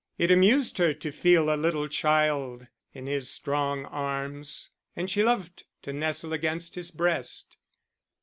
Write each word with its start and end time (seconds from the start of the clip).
It 0.17 0.31
amused 0.31 0.79
her 0.79 0.95
to 0.95 1.11
feel 1.11 1.53
a 1.53 1.55
little 1.55 1.87
child 1.87 2.65
in 2.91 3.05
his 3.05 3.29
strong 3.29 3.85
arms, 3.85 4.71
and 4.95 5.07
she 5.07 5.21
loved 5.21 5.65
to 5.83 5.93
nestle 5.93 6.33
against 6.33 6.73
his 6.73 6.89
breast. 6.89 7.55